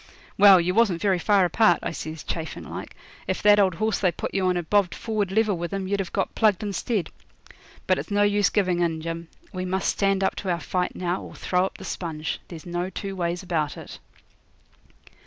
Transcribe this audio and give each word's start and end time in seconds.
'Well, 0.35 0.59
you 0.59 0.73
wasn't 0.73 0.99
very 0.99 1.19
far 1.19 1.45
apart,' 1.45 1.77
I 1.83 1.91
says, 1.91 2.23
chaffing 2.23 2.67
like. 2.67 2.95
'If 3.27 3.43
that 3.43 3.59
old 3.59 3.75
horse 3.75 3.99
they 3.99 4.11
put 4.11 4.33
you 4.33 4.47
on 4.47 4.55
had 4.55 4.67
bobbed 4.67 4.95
forward 4.95 5.31
level 5.31 5.55
with 5.55 5.71
him 5.71 5.87
you'd 5.87 5.99
have 5.99 6.11
got 6.11 6.33
plugged 6.33 6.63
instead. 6.63 7.11
But 7.85 7.99
it's 7.99 8.09
no 8.09 8.23
use 8.23 8.49
giving 8.49 8.79
in, 8.79 9.01
Jim. 9.01 9.27
We 9.53 9.63
must 9.63 9.89
stand 9.89 10.23
up 10.23 10.35
to 10.37 10.49
our 10.49 10.59
fight 10.59 10.95
now, 10.95 11.21
or 11.21 11.35
throw 11.35 11.65
up 11.67 11.77
the 11.77 11.85
sponge. 11.85 12.39
There's 12.47 12.65
no 12.65 12.89
two 12.89 13.15
ways 13.15 13.43
about 13.43 13.77
it.' 13.77 13.99